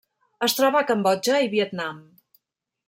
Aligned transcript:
Es 0.47 0.55
troba 0.59 0.79
a 0.79 0.87
Cambodja 0.93 1.37
i 1.49 1.53
Vietnam. 1.55 2.05